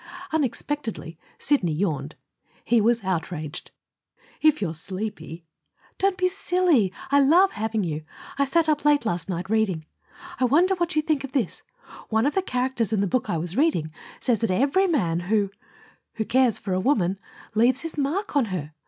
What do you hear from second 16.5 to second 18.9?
for a woman leaves his mark on her!